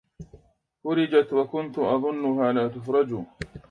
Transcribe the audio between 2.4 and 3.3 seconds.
لا تُفرَجُ